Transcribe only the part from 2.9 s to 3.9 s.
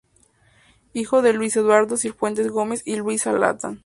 Luisa Latham.